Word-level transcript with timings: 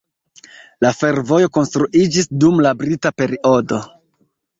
La 0.85 0.89
fervojo 1.01 1.49
konstruiĝis 1.57 2.29
dum 2.45 2.57
la 2.67 2.71
brita 2.79 3.13
periodo. 3.21 3.79